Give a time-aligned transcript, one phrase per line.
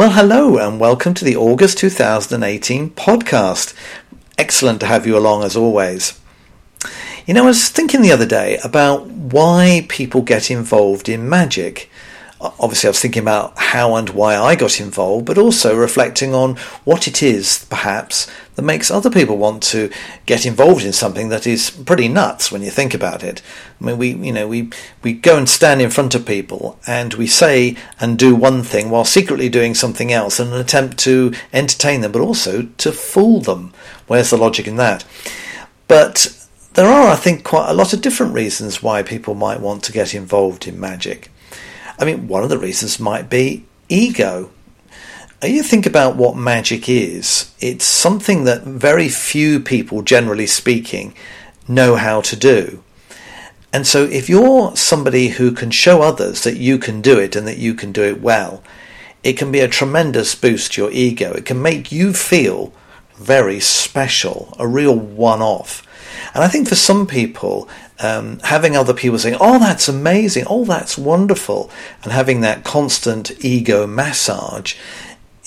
[0.00, 3.74] Well, hello and welcome to the August 2018 podcast.
[4.38, 6.18] Excellent to have you along as always.
[7.26, 11.90] You know, I was thinking the other day about why people get involved in magic
[12.40, 16.56] obviously I was thinking about how and why I got involved, but also reflecting on
[16.84, 19.90] what it is, perhaps, that makes other people want to
[20.26, 23.40] get involved in something that is pretty nuts when you think about it.
[23.80, 24.68] I mean, we, you know, we,
[25.02, 28.90] we go and stand in front of people and we say and do one thing
[28.90, 33.40] while secretly doing something else in an attempt to entertain them, but also to fool
[33.40, 33.72] them.
[34.08, 35.06] Where's the logic in that?
[35.88, 39.84] But there are, I think, quite a lot of different reasons why people might want
[39.84, 41.30] to get involved in magic.
[41.98, 44.50] I mean, one of the reasons might be ego.
[45.42, 51.14] You think about what magic is, it's something that very few people, generally speaking,
[51.66, 52.82] know how to do.
[53.72, 57.48] And so, if you're somebody who can show others that you can do it and
[57.48, 58.62] that you can do it well,
[59.22, 61.32] it can be a tremendous boost to your ego.
[61.32, 62.74] It can make you feel
[63.14, 65.86] very special, a real one off.
[66.34, 67.66] And I think for some people,
[67.98, 71.70] um, having other people saying, "Oh, that's amazing," "Oh, that's wonderful,"
[72.02, 74.74] and having that constant ego massage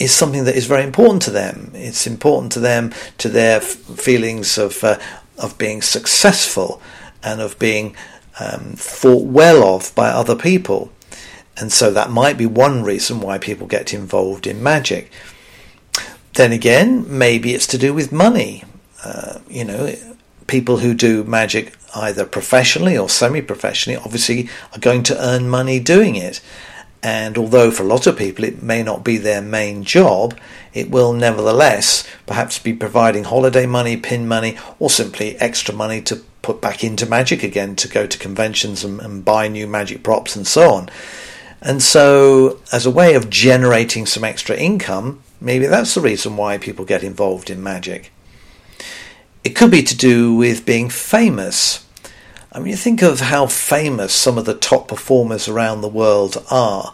[0.03, 1.71] is something that is very important to them.
[1.73, 4.99] It's important to them to their f- feelings of uh,
[5.37, 6.81] of being successful
[7.23, 7.95] and of being
[8.39, 10.91] um, thought well of by other people.
[11.57, 15.11] And so that might be one reason why people get involved in magic.
[16.33, 18.63] Then again, maybe it's to do with money.
[19.03, 19.95] Uh, you know,
[20.47, 25.79] people who do magic either professionally or semi professionally obviously are going to earn money
[25.79, 26.41] doing it.
[27.03, 30.39] And although for a lot of people it may not be their main job,
[30.73, 36.23] it will nevertheless perhaps be providing holiday money, pin money, or simply extra money to
[36.41, 40.35] put back into magic again to go to conventions and, and buy new magic props
[40.35, 40.89] and so on.
[41.61, 46.57] And so, as a way of generating some extra income, maybe that's the reason why
[46.57, 48.11] people get involved in magic.
[49.43, 51.82] It could be to do with being famous.
[52.53, 56.45] I mean, you think of how famous some of the top performers around the world
[56.51, 56.93] are,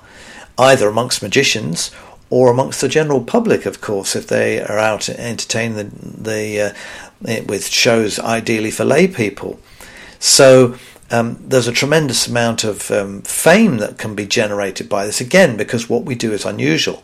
[0.58, 1.92] either amongst magicians
[2.30, 5.84] or amongst the general public, of course, if they are out entertaining the,
[6.32, 9.60] the uh, with shows ideally for lay people.
[10.18, 10.76] So
[11.12, 15.58] um, there's a tremendous amount of um, fame that can be generated by this again
[15.58, 17.04] because what we do is unusual.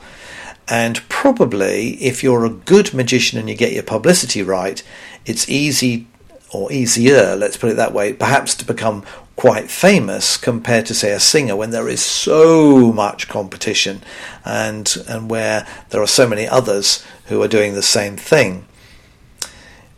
[0.70, 4.82] And probably, if you're a good magician and you get your publicity right,
[5.26, 6.08] it's easy
[6.56, 9.04] or easier, let's put it that way, perhaps to become
[9.36, 14.02] quite famous compared to say a singer when there is so much competition
[14.46, 18.66] and and where there are so many others who are doing the same thing.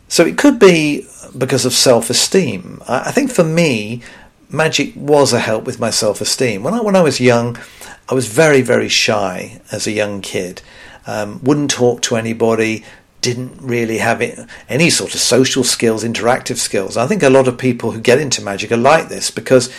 [0.08, 2.82] So it could be because of self-esteem.
[2.88, 4.02] I think for me,
[4.50, 6.62] magic was a help with my self-esteem.
[6.62, 7.58] When I when I was young,
[8.08, 10.62] I was very very shy as a young kid.
[11.06, 12.84] Um, wouldn't talk to anybody,
[13.28, 16.96] didn't really have it, any sort of social skills, interactive skills.
[16.96, 19.72] I think a lot of people who get into magic are like this because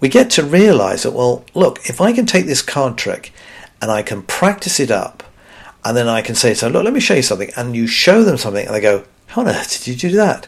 [0.00, 3.32] we get to realize that, well, look, if I can take this card trick
[3.80, 5.22] and I can practice it up,
[5.84, 8.22] and then I can say, so look, let me show you something, and you show
[8.22, 10.46] them something, and they go, how on earth did you do that?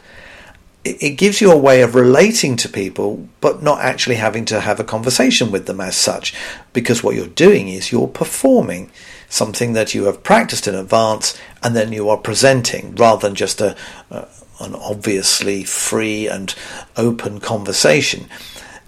[0.83, 4.79] It, gives you a way of relating to people, but not actually having to have
[4.79, 6.35] a conversation with them as such,
[6.73, 8.91] because what you're doing is you're performing
[9.33, 13.59] something that you have practiced in advance and then you are presenting rather than just
[13.59, 13.75] a,
[14.11, 14.25] uh,
[14.59, 16.53] an obviously free and
[16.95, 18.27] open conversation.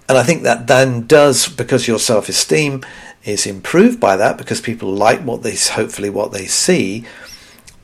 [0.07, 2.83] And I think that then does, because your self esteem
[3.23, 7.05] is improved by that, because people like what they, hopefully what they see,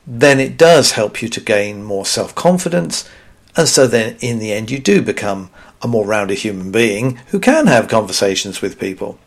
[0.06, 3.10] then it does help you to gain more self confidence.
[3.58, 5.50] And so then in the end, you do become
[5.82, 9.18] a more rounded human being who can have conversations with people.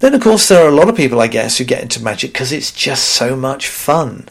[0.00, 2.32] Then, of course, there are a lot of people, I guess, who get into magic
[2.32, 4.28] because it's just so much fun.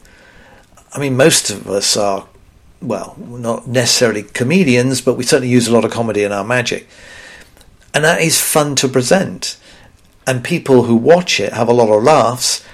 [0.94, 2.28] I mean, most of us are,
[2.82, 6.88] well, not necessarily comedians, but we certainly use a lot of comedy in our magic.
[7.94, 9.58] And that is fun to present.
[10.28, 12.66] And people who watch it have a lot of laughs,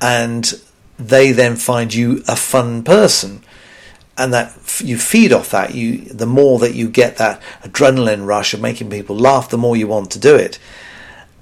[0.00, 0.52] and
[0.98, 3.42] they then find you a fun person
[4.16, 8.52] and that you feed off that you the more that you get that adrenaline rush
[8.52, 10.58] of making people laugh the more you want to do it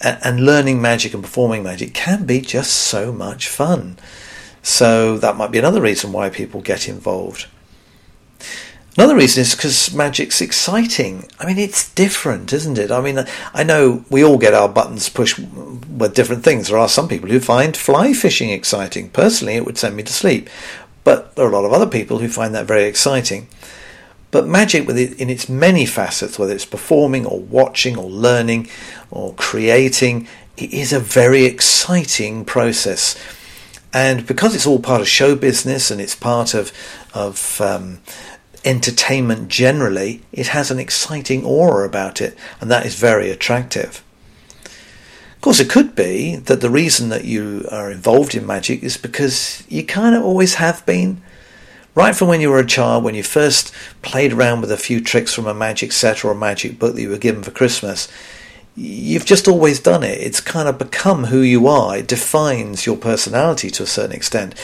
[0.01, 3.99] and learning magic and performing magic can be just so much fun.
[4.63, 7.47] So that might be another reason why people get involved.
[8.97, 11.31] Another reason is because magic's exciting.
[11.39, 12.91] I mean, it's different, isn't it?
[12.91, 13.25] I mean,
[13.55, 16.69] I know we all get our buttons pushed with different things.
[16.69, 19.11] There are some people who find fly fishing exciting.
[19.11, 20.51] Personally, it would send me to sleep.
[21.05, 23.49] But there are a lot of other people who find that very exciting.
[24.31, 28.69] But magic, in its many facets, whether it's performing or watching or learning
[29.11, 33.19] or creating, it is a very exciting process.
[33.93, 36.73] And because it's all part of show business and it's part of
[37.13, 37.99] of um,
[38.65, 44.03] entertainment generally, it has an exciting aura about it, and that is very attractive.
[44.65, 48.97] Of course, it could be that the reason that you are involved in magic is
[48.97, 51.23] because you kind of always have been.
[51.95, 53.73] Right from when you were a child, when you first
[54.03, 57.03] played around with a few tricks from a magic set or a magic book that
[57.03, 58.07] you were given for Christmas,
[58.77, 60.19] you've just always done it.
[60.19, 61.97] It's kind of become who you are.
[61.97, 64.55] It defines your personality to a certain extent.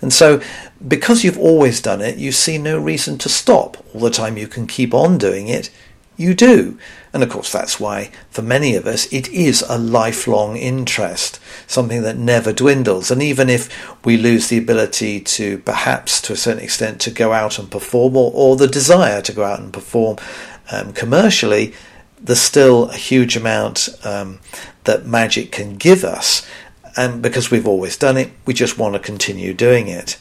[0.00, 0.40] And so,
[0.86, 3.84] because you've always done it, you see no reason to stop.
[3.92, 5.70] All the time you can keep on doing it,
[6.16, 6.78] you do.
[7.12, 12.02] And of course, that's why for many of us it is a lifelong interest, something
[12.02, 13.10] that never dwindles.
[13.10, 13.68] And even if
[14.04, 18.16] we lose the ability to, perhaps to a certain extent, to go out and perform
[18.16, 20.18] or, or the desire to go out and perform
[20.70, 21.74] um, commercially,
[22.20, 24.40] there's still a huge amount um,
[24.84, 26.46] that magic can give us.
[26.96, 30.18] And because we've always done it, we just want to continue doing it.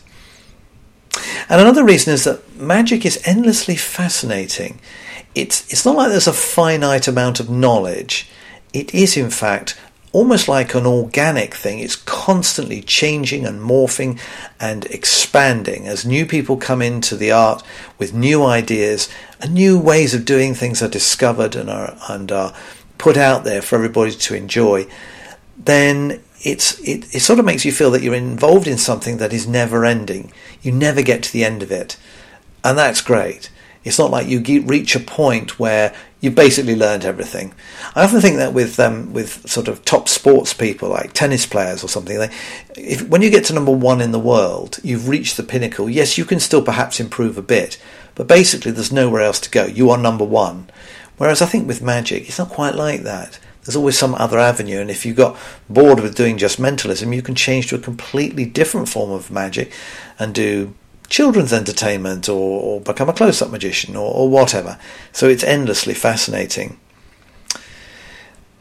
[1.47, 4.79] And another reason is that magic is endlessly fascinating.
[5.35, 8.29] It's, it's not like there's a finite amount of knowledge.
[8.73, 9.77] It is, in fact,
[10.15, 11.79] almost like an organic thing.
[11.79, 14.17] It's constantly changing and morphing
[14.61, 17.61] and expanding as new people come into the art
[17.99, 19.09] with new ideas
[19.41, 22.53] and new ways of doing things are discovered and are, and are
[22.97, 24.87] put out there for everybody to enjoy.
[25.57, 29.33] Then it's it, it sort of makes you feel that you're involved in something that
[29.33, 30.31] is never ending.
[30.61, 31.97] You never get to the end of it,
[32.63, 33.49] and that's great.
[33.85, 37.53] It's not like you get, reach a point where you've basically learned everything.
[37.93, 41.83] I often think that with um, with sort of top sports people like tennis players
[41.83, 42.31] or something, they,
[42.75, 45.87] if, when you get to number one in the world, you've reached the pinnacle.
[45.87, 47.79] Yes, you can still perhaps improve a bit,
[48.15, 49.65] but basically there's nowhere else to go.
[49.65, 50.67] You are number one.
[51.17, 53.39] Whereas I think with magic, it's not quite like that.
[53.63, 55.37] There's always some other avenue, and if you got
[55.69, 59.71] bored with doing just mentalism, you can change to a completely different form of magic
[60.19, 60.73] and do
[61.09, 64.77] children's entertainment or, or become a close up magician or, or whatever.
[65.11, 66.77] So it's endlessly fascinating.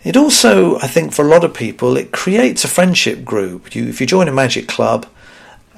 [0.02, 3.74] It also, I think, for a lot of people, it creates a friendship group.
[3.74, 5.06] You, if you join a magic club,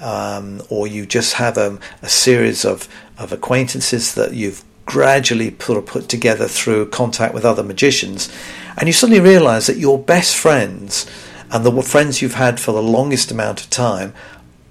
[0.00, 2.88] um, or you just have a, a series of,
[3.18, 8.32] of acquaintances that you've gradually put, put together through contact with other magicians,
[8.76, 11.06] and you suddenly realize that your best friends
[11.50, 14.12] and the friends you've had for the longest amount of time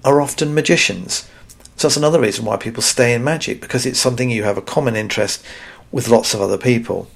[0.04, 1.28] are often magicians.
[1.76, 4.62] So that's another reason why people stay in magic because it's something you have a
[4.62, 5.44] common interest
[5.92, 7.08] with lots of other people.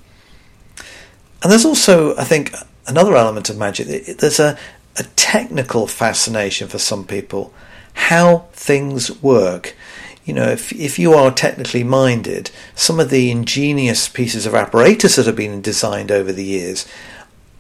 [1.43, 2.55] And there's also, I think,
[2.87, 4.19] another element of magic.
[4.19, 4.59] There's a,
[4.97, 7.55] a technical fascination for some people,
[7.95, 9.75] how things work.
[10.25, 15.17] You know, if if you are technically minded, some of the ingenious pieces of apparatus
[15.17, 16.87] that have been designed over the years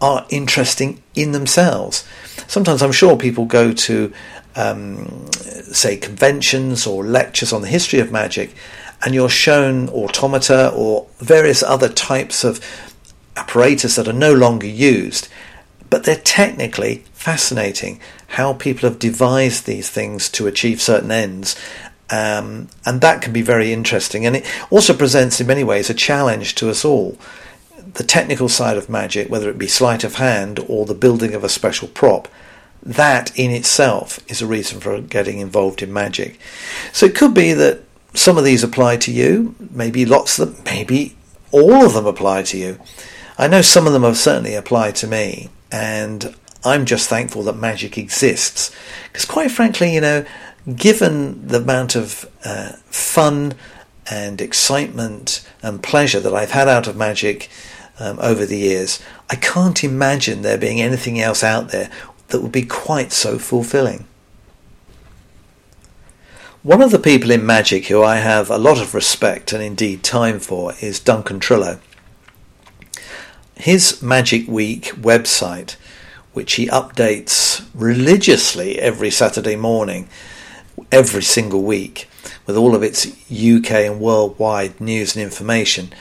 [0.00, 2.06] are interesting in themselves.
[2.46, 4.12] Sometimes I'm sure people go to
[4.56, 8.54] um, say, conventions or lectures on the history of magic,
[9.02, 12.60] and you're shown automata or various other types of
[13.36, 15.28] apparatus that are no longer used,
[15.88, 18.00] but they're technically fascinating.
[18.28, 21.56] How people have devised these things to achieve certain ends.
[22.10, 24.26] Um, and that can be very interesting.
[24.26, 27.16] And it also presents, in many ways, a challenge to us all.
[27.94, 31.44] The technical side of magic, whether it be sleight of hand or the building of
[31.44, 32.28] a special prop,
[32.82, 36.38] that in itself is a reason for getting involved in magic.
[36.92, 37.82] So it could be that
[38.14, 41.16] some of these apply to you, maybe lots of them, maybe
[41.52, 42.80] all of them apply to you.
[43.38, 47.56] I know some of them have certainly applied to me, and I'm just thankful that
[47.56, 48.74] magic exists.
[49.08, 50.24] Because quite frankly, you know,
[50.74, 53.54] given the amount of uh, fun
[54.10, 57.48] and excitement and pleasure that I've had out of magic
[58.00, 61.90] um, over the years, I can't imagine there being anything else out there
[62.28, 64.06] that would be quite so fulfilling.
[66.62, 70.02] One of the people in magic who I have a lot of respect and indeed
[70.02, 71.80] time for is Duncan Trillo.
[73.56, 75.76] His Magic Week website,
[76.32, 80.08] which he updates religiously every Saturday morning,
[80.92, 82.08] every single week,
[82.46, 85.92] with all of its UK and worldwide news and information,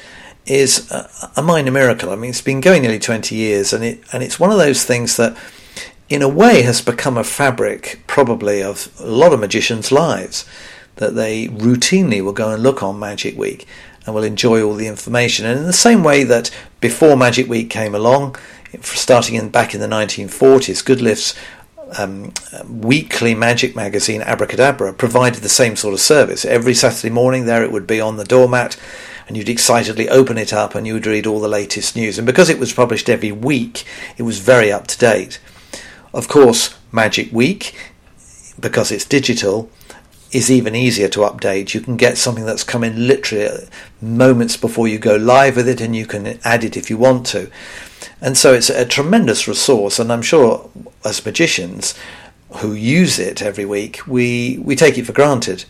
[0.49, 2.09] is a, minor miracle.
[2.09, 4.83] I mean, it's been going nearly 20 years, and it and it's one of those
[4.83, 5.37] things that
[6.09, 10.45] in a way has become a fabric probably of a lot of magicians' lives
[10.95, 13.65] that they routinely will go and look on Magic Week
[14.05, 15.45] and will enjoy all the information.
[15.45, 16.51] And in the same way that
[16.81, 18.35] before Magic Week came along,
[18.81, 21.35] starting in back in the 1940s, Goodliffe's
[21.97, 22.33] um,
[22.67, 26.45] weekly magic magazine Abracadabra provided the same sort of service.
[26.45, 28.77] Every Saturday morning, there it would be on the doormat,
[29.29, 32.17] and you'd excitedly open it up and you would read all the latest news.
[32.17, 33.85] And because it was published every week,
[34.17, 35.39] it was very up to date.
[36.13, 37.73] Of course, Magic Week
[38.59, 39.69] because it's digital,
[40.31, 41.73] is even easier to update.
[41.73, 43.67] You can get something that's come in literally
[44.01, 47.25] moments before you go live with it, and you can add it if you want
[47.27, 47.49] to.
[48.21, 50.69] And so it's a tremendous resource, and I'm sure
[51.03, 51.95] as magicians
[52.57, 55.65] who use it every week, we, we take it for granted.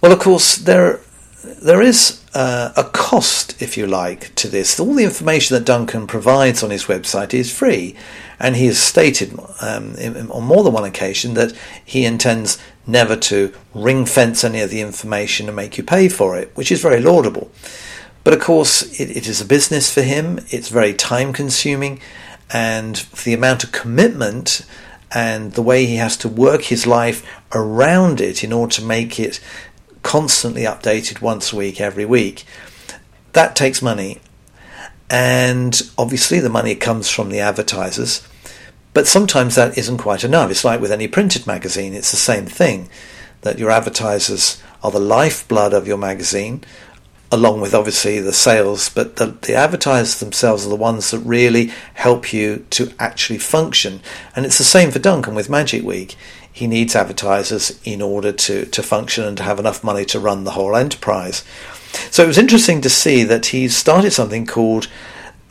[0.00, 1.00] Well, of course, there
[1.44, 4.78] there is uh, a cost, if you like, to this.
[4.78, 7.94] All the information that Duncan provides on his website is free,
[8.40, 9.94] and he has stated um,
[10.30, 11.52] on more than one occasion that
[11.84, 16.36] he intends never to ring fence any of the information and make you pay for
[16.36, 17.50] it, which is very laudable.
[18.24, 22.00] But of course, it, it is a business for him, it's very time consuming,
[22.50, 24.66] and the amount of commitment
[25.10, 29.18] and the way he has to work his life around it in order to make
[29.18, 29.40] it
[30.02, 32.44] constantly updated once a week, every week,
[33.32, 34.20] that takes money.
[35.10, 38.26] And obviously, the money comes from the advertisers.
[38.94, 40.50] But sometimes that isn't quite enough.
[40.50, 42.88] It's like with any printed magazine, it's the same thing
[43.42, 46.62] that your advertisers are the lifeblood of your magazine,
[47.30, 51.70] along with obviously the sales, but the, the advertisers themselves are the ones that really
[51.94, 54.00] help you to actually function.
[54.34, 56.16] And it's the same for Duncan with Magic Week
[56.58, 60.42] he needs advertisers in order to, to function and to have enough money to run
[60.42, 61.44] the whole enterprise.
[62.10, 64.88] So it was interesting to see that he's started something called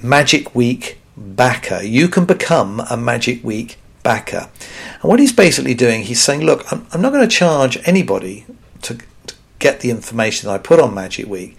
[0.01, 1.81] Magic Week Backer.
[1.81, 4.49] You can become a Magic Week backer.
[5.01, 8.45] And what he's basically doing, he's saying, look, I'm, I'm not going to charge anybody
[8.81, 11.57] to, to get the information that I put on Magic Week,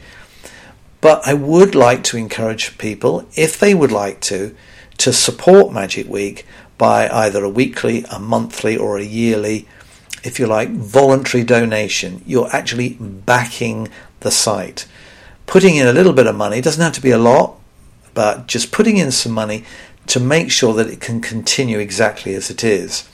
[1.01, 4.55] but I would like to encourage people, if they would like to,
[4.99, 6.45] to support Magic Week
[6.77, 9.69] by either a weekly, a monthly, or a yearly,
[10.25, 12.23] if you like, voluntary donation.
[12.27, 13.89] You're actually backing
[14.21, 14.87] the site.
[15.47, 17.59] Putting in a little bit of money, doesn't have to be a lot,
[18.15, 19.65] but just putting in some money
[20.09, 23.09] to make sure that it can continue exactly as it is.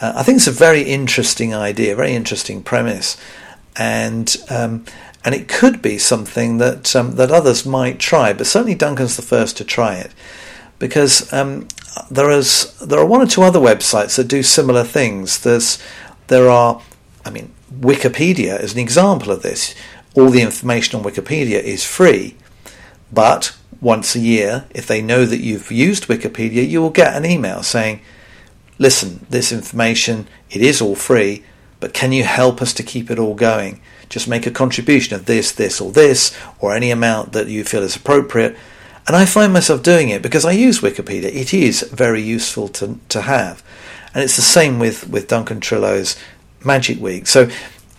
[0.00, 3.16] Uh, I think it's a very interesting idea, very interesting premise,
[3.76, 4.84] and um,
[5.24, 8.32] and it could be something that um, that others might try.
[8.32, 10.12] But certainly Duncan's the first to try it
[10.78, 11.66] because um,
[12.10, 15.42] there is there are one or two other websites that do similar things.
[15.42, 15.82] There's
[16.26, 16.80] there are,
[17.24, 19.74] I mean, Wikipedia is an example of this.
[20.14, 22.36] All the information on Wikipedia is free,
[23.12, 27.26] but once a year, if they know that you've used Wikipedia, you will get an
[27.26, 28.00] email saying,
[28.78, 31.44] "Listen, this information it is all free,
[31.80, 33.80] but can you help us to keep it all going?
[34.14, 37.82] Just make a contribution of this, this, or this, or any amount that you feel
[37.82, 38.56] is appropriate."
[39.06, 41.24] And I find myself doing it because I use Wikipedia.
[41.24, 43.62] It is very useful to, to have.
[44.14, 46.16] And it's the same with, with Duncan Trillo's
[46.64, 47.26] Magic Week.
[47.26, 47.50] So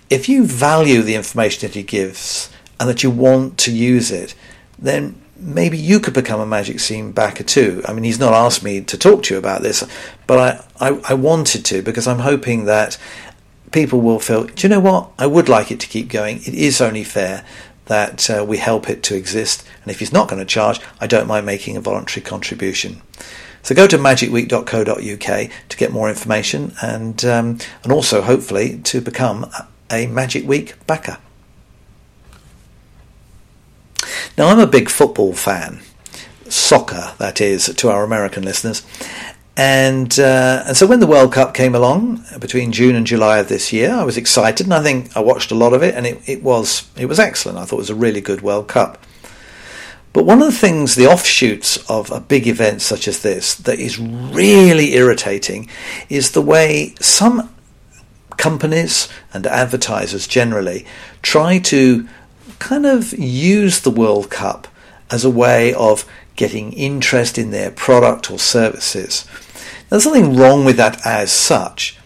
[0.09, 4.33] if you value the information that he gives and that you want to use it,
[4.79, 7.83] then maybe you could become a Magic Scene backer too.
[7.87, 9.83] I mean, he's not asked me to talk to you about this,
[10.25, 12.97] but I, I, I wanted to because I'm hoping that
[13.71, 15.11] people will feel, do you know what?
[15.17, 16.37] I would like it to keep going.
[16.37, 17.45] It is only fair
[17.85, 19.65] that uh, we help it to exist.
[19.83, 23.01] And if he's not going to charge, I don't mind making a voluntary contribution.
[23.61, 29.51] So go to magicweek.co.uk to get more information and um, and also hopefully to become
[29.91, 31.17] a Magic Week backer.
[34.37, 35.81] Now I'm a big football fan,
[36.47, 38.85] soccer that is to our American listeners,
[39.57, 43.47] and uh, and so when the World Cup came along between June and July of
[43.47, 46.05] this year, I was excited, and I think I watched a lot of it, and
[46.05, 47.57] it, it was it was excellent.
[47.57, 49.01] I thought it was a really good World Cup.
[50.11, 53.79] But one of the things, the offshoots of a big event such as this, that
[53.79, 55.69] is really irritating,
[56.07, 57.53] is the way some
[58.37, 60.85] companies and advertisers generally
[61.21, 62.07] try to
[62.59, 64.67] kind of use the World Cup
[65.11, 69.25] as a way of getting interest in their product or services.
[69.89, 71.97] There's nothing wrong with that as such.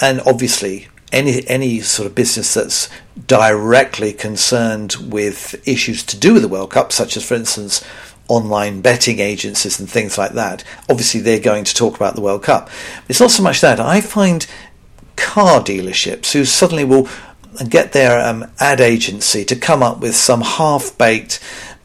[0.00, 2.88] And obviously, any any sort of business that's
[3.26, 7.84] directly concerned with issues to do with the World Cup, such as, for instance,
[8.28, 12.42] online betting agencies and things like that, obviously they're going to talk about the World
[12.42, 12.70] Cup.
[13.08, 13.78] It's not so much that.
[13.78, 14.46] I find
[15.16, 17.08] car dealerships who suddenly will
[17.68, 21.38] get their um, ad agency to come up with some half baked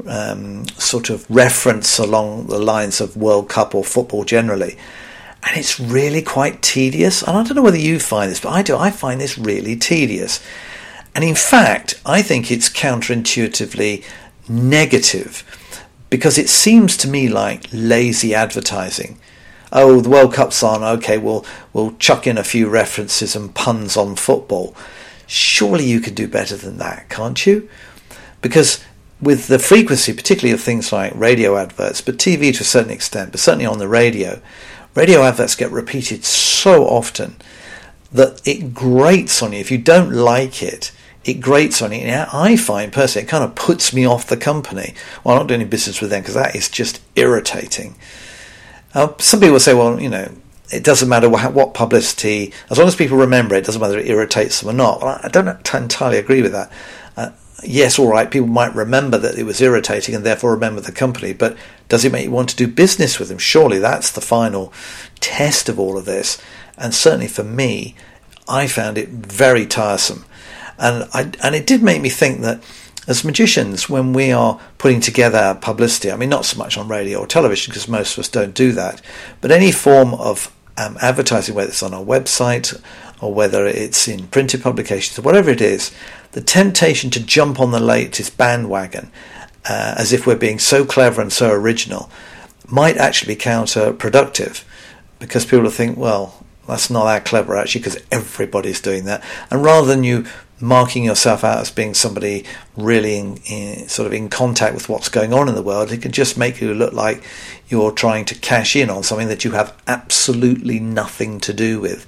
[0.08, 4.78] um, sort of reference along the lines of World Cup or football generally.
[5.44, 7.22] And it's really quite tedious.
[7.22, 8.78] And I don't know whether you find this, but I do.
[8.78, 10.44] I find this really tedious.
[11.16, 14.04] And in fact, I think it's counterintuitively
[14.48, 15.44] negative
[16.10, 19.20] because it seems to me like lazy advertising.
[19.72, 20.84] Oh, the World Cup's on.
[20.84, 24.76] Okay, we'll we'll chuck in a few references and puns on football.
[25.28, 27.70] Surely you could do better than that, can't you?
[28.42, 28.84] Because
[29.22, 33.32] with the frequency, particularly of things like radio adverts, but TV to a certain extent,
[33.32, 34.42] but certainly on the radio,
[34.96, 37.36] radio adverts get repeated so often
[38.12, 39.60] that it grates on you.
[39.60, 40.92] If you don't like it,
[41.26, 42.00] it grates on you.
[42.00, 44.94] And I find personally, it kind of puts me off the company.
[45.24, 47.96] Well, I'm not doing business with them because that is just irritating.
[48.94, 50.32] Uh, some people say, well, you know,
[50.72, 53.98] it doesn't matter what, what, publicity, as long as people remember it, it doesn't matter
[53.98, 55.02] if it irritates them or not.
[55.02, 56.72] Well, I don't entirely agree with that.
[57.64, 61.34] Yes, all right, people might remember that it was irritating and therefore remember the company,
[61.34, 63.38] but does it make you want to do business with them?
[63.38, 64.72] Surely that's the final
[65.20, 66.42] test of all of this.
[66.78, 67.96] And certainly for me,
[68.48, 70.26] I found it very tiresome.
[70.78, 72.64] And, I, and it did make me think that
[73.08, 77.20] as magicians, when we are putting together publicity, I mean, not so much on radio
[77.20, 79.02] or television because most of us don't do that,
[79.42, 82.80] but any form of um, advertising, whether it's on our website
[83.20, 85.92] or whether it's in printed publications or whatever it is,
[86.32, 89.12] the temptation to jump on the latest bandwagon
[89.68, 92.10] uh, as if we're being so clever and so original
[92.68, 94.64] might actually be counterproductive
[95.20, 99.24] because people will think, well, that's not that clever actually because everybody's doing that.
[99.50, 100.26] And rather than you
[100.62, 102.46] marking yourself out as being somebody
[102.76, 106.02] really in, in, sort of in contact with what's going on in the world, it
[106.02, 107.24] can just make you look like
[107.70, 112.06] you're trying to cash in on something that you have absolutely nothing to do with.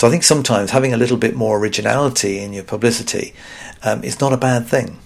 [0.00, 3.34] So I think sometimes having a little bit more originality in your publicity
[3.82, 4.96] um, is not a bad thing.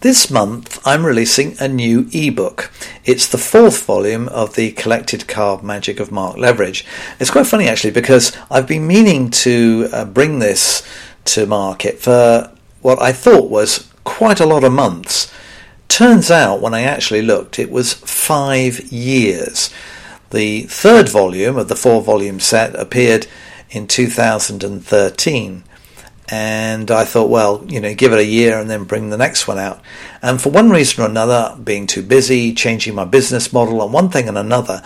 [0.00, 2.72] This month I'm releasing a new ebook.
[3.04, 6.84] It's the fourth volume of the Collected Card Magic of Mark Leveridge.
[7.20, 10.82] It's quite funny actually because I've been meaning to uh, bring this
[11.26, 12.52] to market for
[12.82, 15.32] what I thought was quite a lot of months.
[15.86, 19.72] Turns out when I actually looked it was five years.
[20.30, 23.26] The third volume of the four volume set appeared
[23.70, 25.64] in 2013
[26.30, 29.48] and I thought, well, you know, give it a year and then bring the next
[29.48, 29.80] one out.
[30.20, 34.10] And for one reason or another, being too busy, changing my business model, and one
[34.10, 34.82] thing and another,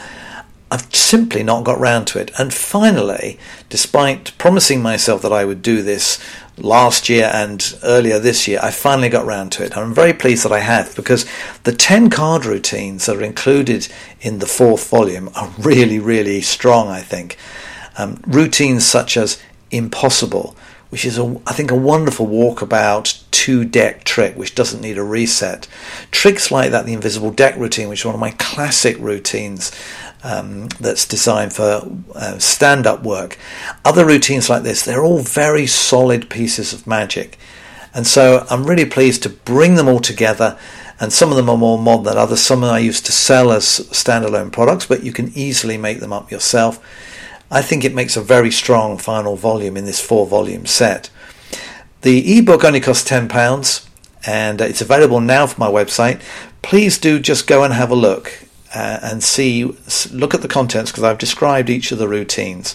[0.71, 2.31] I've simply not got round to it.
[2.39, 6.25] And finally, despite promising myself that I would do this
[6.59, 9.77] last year and earlier this year, I finally got round to it.
[9.77, 11.27] I'm very pleased that I have because
[11.65, 13.89] the 10 card routines that are included
[14.21, 17.37] in the fourth volume are really, really strong, I think.
[17.99, 20.57] Um, routines such as impossible,
[20.93, 25.03] which is, a, I think, a wonderful walkabout two deck trick, which doesn't need a
[25.03, 25.67] reset.
[26.11, 29.73] Tricks like that, the invisible deck routine, which is one of my classic routines
[30.23, 33.39] um, that's designed for uh, stand up work.
[33.87, 37.39] Other routines like this, they're all very solid pieces of magic.
[37.95, 40.59] And so I'm really pleased to bring them all together.
[41.01, 42.43] And some of them are more modern than others.
[42.43, 46.01] Some of them I used to sell as standalone products, but you can easily make
[46.01, 46.79] them up yourself.
[47.53, 51.11] I think it makes a very strong final volume in this four volume set.
[52.01, 53.87] The ebook only costs £10
[54.27, 56.23] and it's available now from my website.
[56.63, 59.65] Please do just go and have a look uh, and see,
[60.11, 62.75] look at the contents because I've described each of the routines.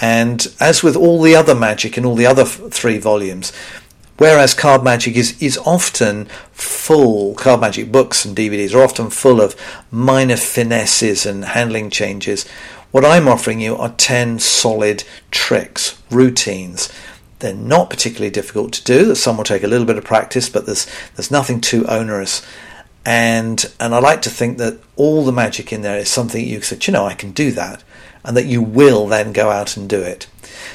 [0.00, 3.52] And as with all the other magic in all the other f- three volumes,
[4.16, 9.40] whereas card magic is, is often full, card magic books and DVDs are often full
[9.40, 9.54] of
[9.92, 12.44] minor finesses and handling changes.
[12.90, 16.90] What I'm offering you are 10 solid tricks, routines.
[17.40, 19.14] They're not particularly difficult to do.
[19.14, 22.44] Some will take a little bit of practice, but there's there's nothing too onerous.
[23.04, 26.62] And and I like to think that all the magic in there is something you
[26.62, 27.84] said, you know, I can do that,
[28.24, 30.26] and that you will then go out and do it.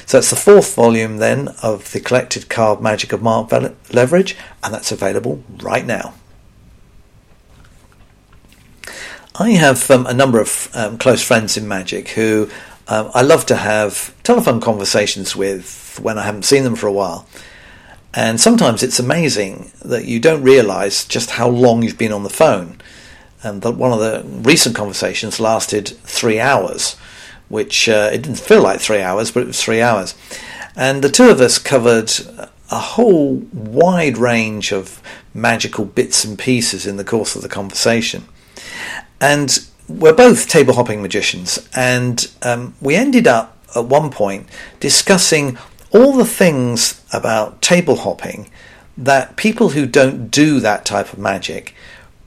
[0.06, 4.72] So it's the fourth volume then of the collected card magic of Mark Leveridge, and
[4.72, 6.14] that's available right now.
[9.36, 12.48] I have um, a number of um, close friends in magic who
[12.86, 16.92] um, I love to have telephone conversations with when I haven't seen them for a
[16.92, 17.26] while.
[18.12, 22.30] And sometimes it's amazing that you don't realise just how long you've been on the
[22.30, 22.80] phone.
[23.42, 26.94] And that one of the recent conversations lasted three hours,
[27.48, 30.14] which uh, it didn't feel like three hours, but it was three hours.
[30.76, 32.12] And the two of us covered
[32.70, 35.02] a whole wide range of
[35.34, 38.26] magical bits and pieces in the course of the conversation.
[39.20, 44.48] And we're both table hopping magicians, and um, we ended up at one point
[44.80, 45.58] discussing
[45.90, 48.50] all the things about table hopping
[48.96, 51.74] that people who don't do that type of magic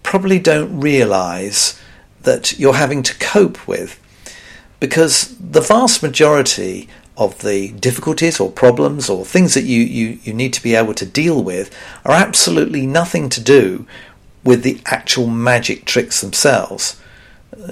[0.03, 1.79] probably don't realize
[2.21, 3.99] that you're having to cope with.
[4.79, 10.33] Because the vast majority of the difficulties or problems or things that you, you, you
[10.33, 13.87] need to be able to deal with are absolutely nothing to do
[14.47, 16.97] with the actual magic tricks themselves.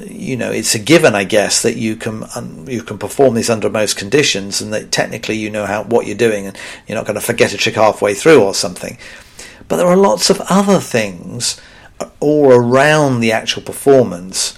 [0.05, 3.49] You know, it's a given, I guess, that you can um, you can perform these
[3.49, 7.05] under most conditions, and that technically you know how what you're doing, and you're not
[7.05, 8.97] going to forget a trick halfway through or something.
[9.69, 11.61] But there are lots of other things
[12.19, 14.57] all around the actual performance,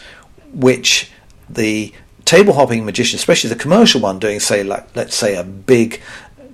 [0.52, 1.12] which
[1.48, 1.94] the
[2.26, 6.02] table hopping magician, especially the commercial one, doing say like let's say a big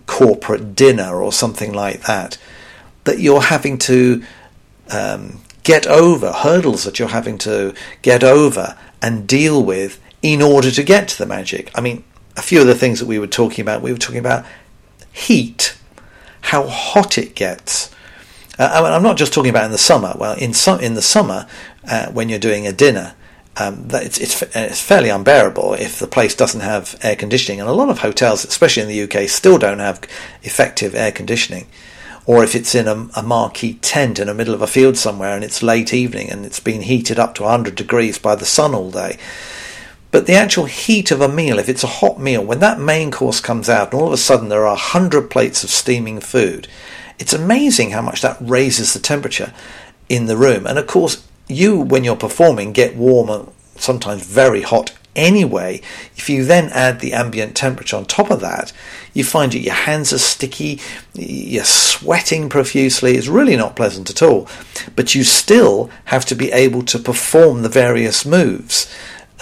[0.08, 2.38] corporate dinner or something like that,
[3.06, 4.24] that you're having to
[4.92, 10.72] um, get over hurdles that you're having to get over and deal with in order
[10.72, 11.72] to get to the magic.
[11.76, 12.04] I mean,
[12.38, 14.46] a few of the things that we were talking about, we were talking about
[15.12, 15.78] heat,
[16.42, 17.94] how hot it gets.
[18.58, 20.14] Uh, I am not just talking about in the summer.
[20.18, 21.48] Well, in some in the summer,
[21.90, 23.16] uh, when you're doing a dinner,
[23.58, 27.74] um, it's, it's, it's fairly unbearable if the place doesn't have air conditioning, and a
[27.74, 30.02] lot of hotels, especially in the UK, still don't have
[30.42, 31.68] effective air conditioning.
[32.26, 35.36] Or if it's in a, a marquee tent in the middle of a field somewhere
[35.36, 38.74] and it's late evening and it's been heated up to 100 degrees by the sun
[38.74, 39.18] all day.
[40.12, 43.10] But the actual heat of a meal, if it's a hot meal, when that main
[43.12, 46.68] course comes out and all of a sudden there are 100 plates of steaming food,
[47.20, 49.54] it's amazing how much that raises the temperature
[50.10, 50.68] in the room.
[50.68, 55.82] And of course, you, when you're performing, get warm and sometimes very hot anyway.
[56.16, 58.74] If you then add the ambient temperature on top of that,
[59.14, 60.80] you find that your hands are sticky,
[61.14, 63.16] you're sweating profusely.
[63.16, 64.48] It's really not pleasant at all.
[64.96, 68.94] But you still have to be able to perform the various moves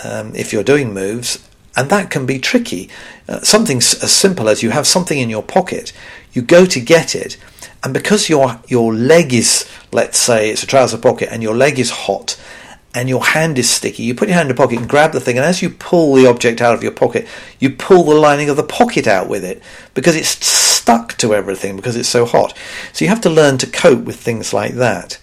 [0.03, 2.89] um, if you're doing moves, and that can be tricky.
[3.27, 5.93] Uh, something as simple as you have something in your pocket,
[6.33, 7.37] you go to get it,
[7.83, 11.79] and because your your leg is, let's say, it's a trouser pocket, and your leg
[11.79, 12.39] is hot,
[12.93, 15.19] and your hand is sticky, you put your hand in the pocket and grab the
[15.19, 17.27] thing, and as you pull the object out of your pocket,
[17.59, 19.61] you pull the lining of the pocket out with it
[19.93, 22.57] because it's stuck to everything because it's so hot.
[22.93, 25.19] So you have to learn to cope with things like that.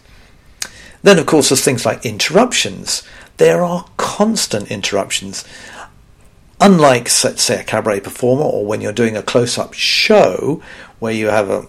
[1.03, 3.03] Then, of course, there's things like interruptions
[3.39, 5.45] there are constant interruptions.
[6.61, 10.61] Unlike, let's say, a cabaret performer or when you're doing a close up show
[10.99, 11.67] where you have a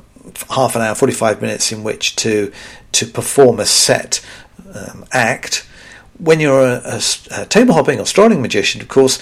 [0.49, 2.51] half an hour, 45 minutes in which to,
[2.91, 4.25] to perform a set
[4.73, 5.67] um, act,
[6.19, 7.01] when you're a, a,
[7.31, 9.19] a, table hopping or strolling magician, of course,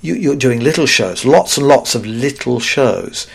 [0.00, 3.26] you, are doing little shows, lots and lots of little shows.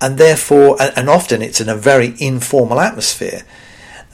[0.00, 3.42] And therefore, and, often it's in a very informal atmosphere.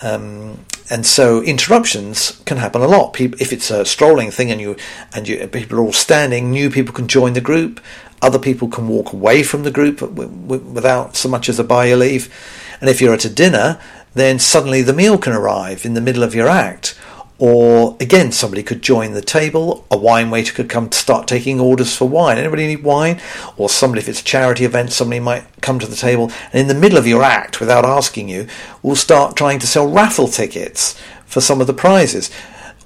[0.03, 3.13] Um, and so interruptions can happen a lot.
[3.13, 4.77] People, if it's a strolling thing and you
[5.15, 7.81] and you, people are all standing, new people can join the group.
[8.21, 11.65] Other people can walk away from the group w- w- without so much as a
[11.65, 12.33] by your leave.
[12.81, 13.81] And if you're at a dinner,
[14.15, 16.99] then suddenly the meal can arrive in the middle of your act,
[17.39, 19.85] or again, somebody could join the table.
[19.91, 22.39] A wine waiter could come to start taking orders for wine.
[22.39, 23.21] Anybody need wine?
[23.59, 26.69] Or somebody, if it's a charity event, somebody might come to the table and in
[26.69, 28.47] the middle of your act, without asking you,
[28.83, 32.31] will start trying to sell raffle tickets for some of the prizes.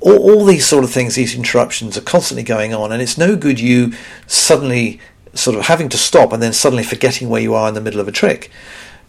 [0.00, 3.36] All, all these sort of things, these interruptions are constantly going on, and it's no
[3.36, 3.92] good you
[4.26, 5.00] suddenly
[5.32, 8.00] sort of having to stop and then suddenly forgetting where you are in the middle
[8.00, 8.50] of a trick.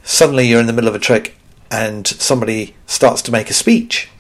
[0.03, 1.35] Suddenly you're in the middle of a trick
[1.71, 4.10] and somebody starts to make a speech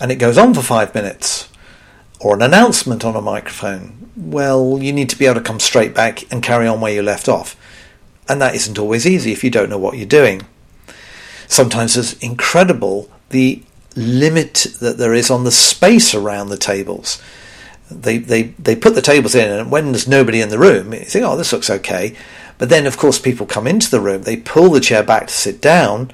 [0.00, 1.48] and it goes on for five minutes,
[2.20, 5.94] or an announcement on a microphone, well, you need to be able to come straight
[5.94, 7.56] back and carry on where you left off.
[8.28, 10.42] And that isn't always easy if you don't know what you're doing.
[11.48, 13.62] Sometimes it's incredible the
[13.96, 17.20] limit that there is on the space around the tables.
[17.90, 21.00] They, they, they put the tables in, and when there's nobody in the room, you
[21.00, 22.14] think, oh, this looks okay.
[22.58, 25.32] But then, of course, people come into the room, they pull the chair back to
[25.32, 26.12] sit down,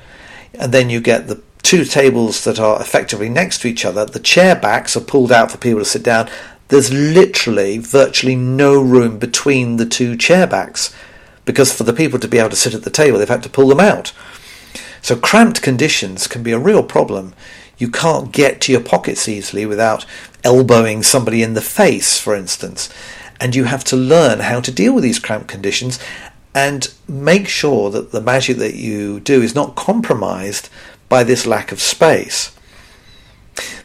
[0.54, 4.06] and then you get the two tables that are effectively next to each other.
[4.06, 6.30] The chair backs are pulled out for people to sit down.
[6.68, 10.94] There's literally virtually no room between the two chair backs
[11.44, 13.48] because for the people to be able to sit at the table, they've had to
[13.48, 14.12] pull them out.
[15.02, 17.34] So cramped conditions can be a real problem.
[17.78, 20.06] You can't get to your pockets easily without
[20.44, 22.94] elbowing somebody in the face, for instance.
[23.40, 25.98] And you have to learn how to deal with these cramped conditions
[26.54, 30.70] and make sure that the magic that you do is not compromised
[31.08, 32.56] by this lack of space.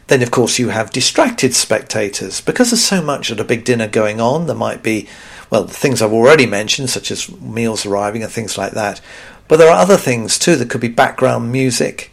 [0.08, 2.40] Then, of course, you have distracted spectators.
[2.40, 5.08] Because there's so much at a big dinner going on, there might be,
[5.50, 9.00] well, things I've already mentioned, such as meals arriving and things like that.
[9.48, 10.56] But there are other things too.
[10.56, 12.12] There could be background music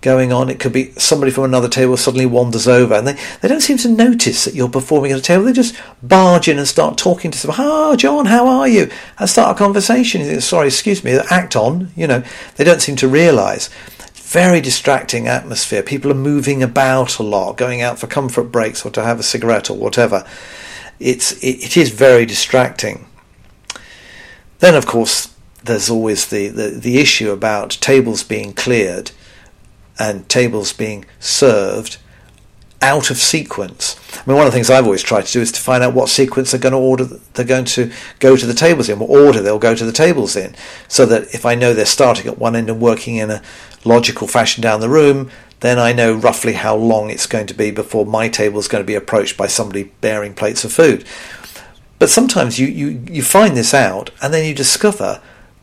[0.00, 0.48] going on.
[0.48, 3.78] It could be somebody from another table suddenly wanders over and they, they don't seem
[3.78, 5.44] to notice that you're performing at a table.
[5.44, 7.58] They just barge in and start talking to someone.
[7.60, 8.90] Oh, John, how are you?
[9.18, 10.22] And start a conversation.
[10.22, 11.90] Think, Sorry, excuse me, act on.
[11.96, 12.22] You know,
[12.56, 13.70] they don't seem to realise
[14.28, 15.82] very distracting atmosphere.
[15.82, 19.22] People are moving about a lot, going out for comfort breaks or to have a
[19.22, 20.26] cigarette or whatever.
[21.00, 23.06] It's it, it is very distracting.
[24.58, 29.12] Then, of course, there's always the, the, the issue about tables being cleared
[29.98, 31.96] and tables being served
[32.80, 33.98] out of sequence.
[34.14, 35.94] I mean, one of the things I've always tried to do is to find out
[35.94, 37.04] what sequence they're going to order.
[37.04, 40.36] They're going to go to the tables in, what order they'll go to the tables
[40.36, 40.54] in,
[40.86, 43.42] so that if I know they're starting at one end and working in a
[43.84, 47.70] logical fashion down the room, then I know roughly how long it's going to be
[47.70, 51.04] before my table is going to be approached by somebody bearing plates of food.
[51.98, 55.20] But sometimes you, you, you find this out and then you discover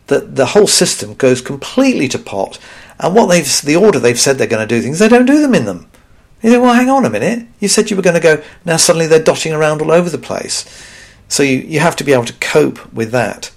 [0.08, 2.60] that the whole system goes completely to pot
[2.99, 5.41] and what they've the order they've said they're going to do things, they don't do
[5.41, 5.88] them in them.
[6.45, 7.47] You well, hang on a minute.
[7.60, 8.43] You said you were going to go.
[8.65, 10.63] Now suddenly they're dotting around all over the place.
[11.27, 13.51] So you, you have to be able to cope with that.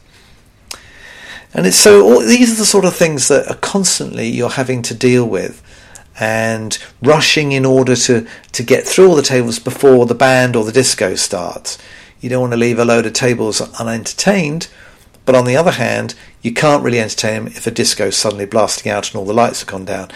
[1.53, 4.81] And it's so all, these are the sort of things that are constantly you're having
[4.81, 5.63] to deal with
[6.19, 10.65] and rushing in order to, to get through all the tables before the band or
[10.65, 11.77] the disco starts.
[12.23, 14.69] You don't want to leave a load of tables unentertained,
[15.27, 18.47] but on the other hand, you can't really entertain them if a disco is suddenly
[18.47, 20.11] blasting out and all the lights have gone down.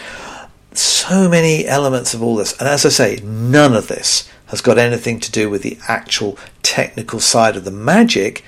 [0.77, 4.77] So many elements of all this, and as I say, none of this has got
[4.77, 8.43] anything to do with the actual technical side of the magic.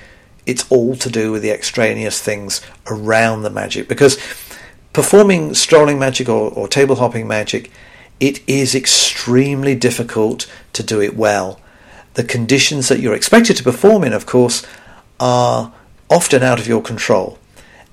[0.46, 4.18] It's all to do with the extraneous things around the magic because
[4.94, 7.72] performing strolling magic or, or table hopping magic,
[8.20, 11.60] it is extremely difficult to do it well.
[12.14, 14.66] The conditions that you're expected to perform in, of course,
[15.20, 15.74] are
[16.10, 17.38] often out of your control.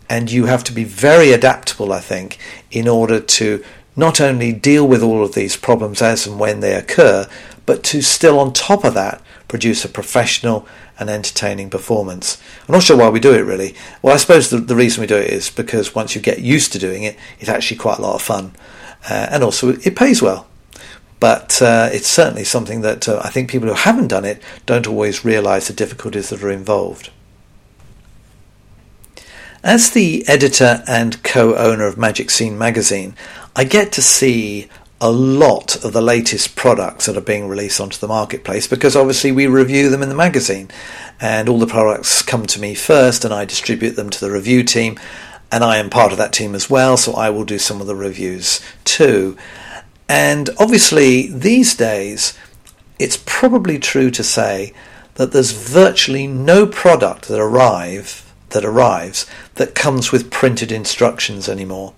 [0.08, 2.38] And you have to be very adaptable, I think,
[2.70, 3.64] in order to
[3.96, 7.28] not only deal with all of these problems as and when they occur,
[7.66, 10.66] but to still, on top of that, produce a professional
[10.98, 12.40] and entertaining performance.
[12.68, 13.74] I'm not sure why we do it really.
[14.00, 16.72] Well, I suppose the, the reason we do it is because once you get used
[16.72, 18.52] to doing it, it's actually quite a lot of fun.
[19.08, 20.46] Uh, and also, it pays well.
[21.18, 24.86] But uh, it's certainly something that uh, I think people who haven't done it don't
[24.86, 27.10] always realise the difficulties that are involved.
[29.64, 33.14] As the editor and co owner of Magic Scene magazine,
[33.54, 37.98] I get to see a lot of the latest products that are being released onto
[37.98, 40.70] the marketplace because obviously we review them in the magazine.
[41.20, 44.62] And all the products come to me first and I distribute them to the review
[44.62, 44.98] team.
[45.50, 47.86] And I am part of that team as well so I will do some of
[47.86, 49.36] the reviews too.
[50.08, 52.38] And obviously these days
[52.98, 54.72] it's probably true to say
[55.16, 61.92] that there's virtually no product that arrive that arrives that comes with printed instructions anymore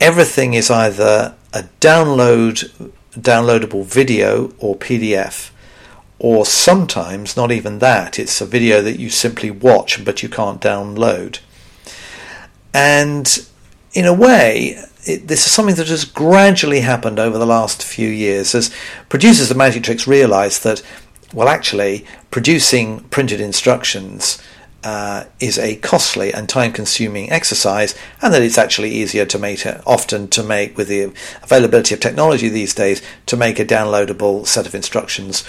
[0.00, 5.50] everything is either a download downloadable video or PDF
[6.18, 10.60] or sometimes not even that it's a video that you simply watch but you can't
[10.60, 11.40] download.
[12.72, 13.46] And
[13.92, 18.08] in a way it, this is something that has gradually happened over the last few
[18.08, 18.74] years as
[19.08, 20.82] producers of magic tricks realize that
[21.32, 24.40] well actually producing printed instructions
[24.84, 30.28] uh, is a costly and time-consuming exercise, and that it's actually easier to make often
[30.28, 31.12] to make with the
[31.42, 35.44] availability of technology these days to make a downloadable set of instructions,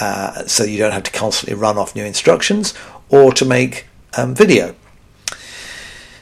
[0.00, 2.72] uh, so you don't have to constantly run off new instructions,
[3.10, 4.74] or to make um, video.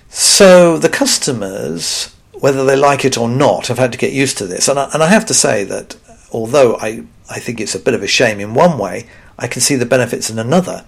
[0.08, 4.46] So the customers, whether they like it or not, have had to get used to
[4.46, 5.96] this, and I, and I have to say that
[6.32, 9.06] although I I think it's a bit of a shame in one way,
[9.38, 10.84] I can see the benefits in another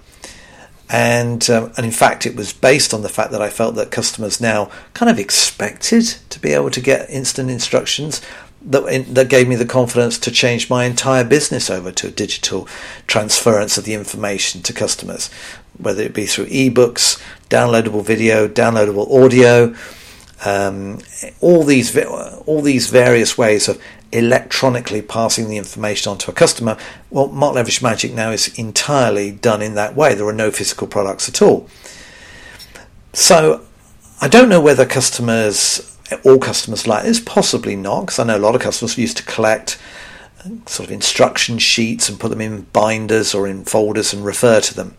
[0.88, 3.90] and um, and in fact it was based on the fact that I felt that
[3.90, 8.20] customers now kind of expected to be able to get instant instructions
[8.64, 12.10] that in, that gave me the confidence to change my entire business over to a
[12.10, 12.68] digital
[13.06, 15.30] transference of the information to customers
[15.78, 19.74] whether it be through ebooks downloadable video downloadable audio
[20.44, 20.98] um,
[21.40, 23.80] all these all these various ways of
[24.12, 26.76] electronically passing the information on to a customer.
[27.10, 30.14] Well, Mark Magic now is entirely done in that way.
[30.14, 31.68] There are no physical products at all.
[33.12, 33.64] So
[34.20, 38.38] I don't know whether customers, all customers like this, possibly not, because I know a
[38.38, 39.78] lot of customers used to collect
[40.40, 44.60] uh, sort of instruction sheets and put them in binders or in folders and refer
[44.60, 44.96] to them.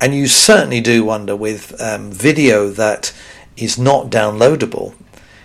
[0.00, 3.12] And you certainly do wonder with um, video that
[3.56, 4.94] is not downloadable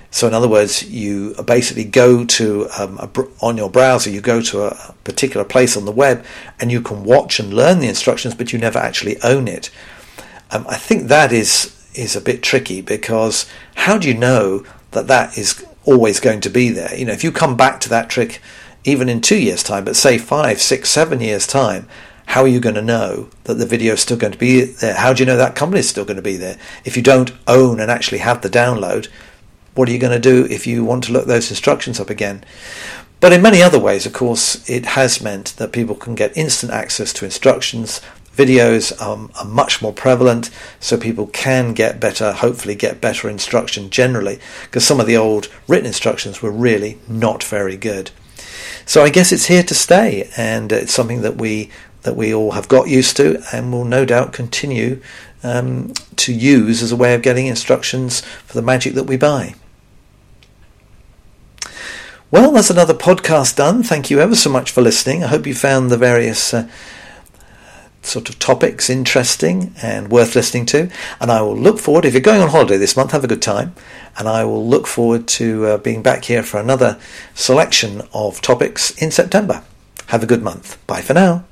[0.10, 3.10] so, in other words, you basically go to um, a,
[3.42, 6.26] on your browser, you go to a particular place on the web,
[6.60, 9.70] and you can watch and learn the instructions, but you never actually own it.
[10.52, 15.08] Um, I think that is is a bit tricky because how do you know that
[15.08, 16.96] that is always going to be there?
[16.96, 18.42] You know, if you come back to that trick
[18.84, 21.88] even in two years' time, but say five, six, seven years' time,
[22.28, 24.96] how are you going to know that the video is still going to be there?
[24.96, 26.58] How do you know that company is still going to be there?
[26.86, 29.08] If you don't own and actually have the download,
[29.78, 32.44] what are you going to do if you want to look those instructions up again?
[33.20, 36.72] But in many other ways, of course, it has meant that people can get instant
[36.72, 38.00] access to instructions.
[38.36, 43.90] Videos um, are much more prevalent, so people can get better, hopefully get better instruction
[43.90, 48.12] generally, because some of the old written instructions were really not very good.
[48.86, 51.72] So I guess it's here to stay, and it's something that we
[52.04, 55.02] that we all have got used to, and will no doubt continue
[55.44, 59.56] um, to use as a way of getting instructions for the magic that we buy.
[62.30, 63.84] Well, that's another podcast done.
[63.84, 65.24] Thank you ever so much for listening.
[65.24, 66.70] I hope you found the various uh,
[68.02, 70.90] sort of topics interesting and worth listening to.
[71.22, 73.42] And I will look forward, if you're going on holiday this month, have a good
[73.42, 73.76] time.
[74.18, 77.00] And I will look forward to uh, being back here for another
[77.34, 79.64] selection of topics in September.
[80.08, 80.86] Have a good month.
[80.86, 81.46] Bye for now.